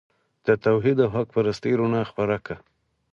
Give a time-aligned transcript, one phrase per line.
[0.45, 2.57] د توحید او حق پرستۍ رڼا خپره کړه.